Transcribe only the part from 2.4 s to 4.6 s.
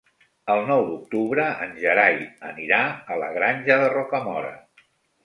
anirà a la Granja de Rocamora.